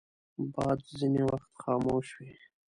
باد 0.53 0.79
ځینې 0.99 1.21
وخت 1.29 1.51
خاموش 1.61 2.07
وي 2.17 2.31